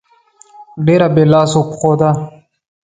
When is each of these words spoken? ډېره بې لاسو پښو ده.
ډېره 0.85 1.07
بې 1.15 1.23
لاسو 1.33 1.59
پښو 1.69 1.91
ده. 1.99 2.09